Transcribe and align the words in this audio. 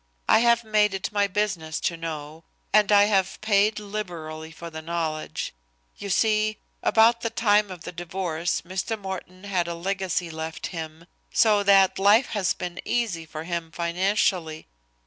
"I 0.27 0.39
have 0.39 0.63
made 0.63 0.95
it 0.95 1.11
my 1.11 1.27
business 1.27 1.79
to 1.81 1.95
know, 1.95 2.43
and 2.73 2.91
I 2.91 3.03
have 3.03 3.39
paid 3.41 3.77
liberally 3.77 4.49
for 4.51 4.71
the 4.71 4.81
knowledge. 4.81 5.53
You 5.95 6.09
see, 6.09 6.57
about 6.81 7.21
the 7.21 7.29
time 7.29 7.69
of 7.69 7.83
the 7.83 7.91
divorce 7.91 8.61
Mr. 8.61 8.97
Morten 8.97 9.43
had 9.43 9.67
a 9.67 9.75
legacy 9.75 10.31
left 10.31 10.65
him, 10.73 11.05
so 11.31 11.61
that 11.61 11.99
life 11.99 12.29
has 12.29 12.53
been 12.55 12.81
easy 12.83 13.27
for 13.27 13.43
him 13.43 13.71
financially. 13.71 14.65